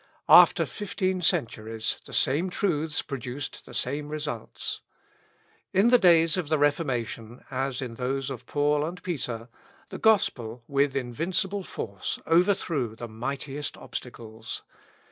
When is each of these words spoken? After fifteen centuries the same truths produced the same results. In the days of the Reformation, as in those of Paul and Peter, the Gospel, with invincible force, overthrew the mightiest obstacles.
After 0.29 0.65
fifteen 0.65 1.21
centuries 1.21 2.01
the 2.05 2.11
same 2.11 2.49
truths 2.49 3.03
produced 3.03 3.67
the 3.67 3.73
same 3.75 4.09
results. 4.09 4.81
In 5.73 5.91
the 5.91 5.99
days 5.99 6.37
of 6.37 6.49
the 6.49 6.57
Reformation, 6.57 7.45
as 7.51 7.83
in 7.83 7.93
those 7.93 8.31
of 8.31 8.47
Paul 8.47 8.83
and 8.83 9.03
Peter, 9.03 9.47
the 9.89 9.99
Gospel, 9.99 10.63
with 10.67 10.95
invincible 10.95 11.61
force, 11.61 12.17
overthrew 12.25 12.95
the 12.95 13.07
mightiest 13.07 13.77
obstacles. 13.77 14.63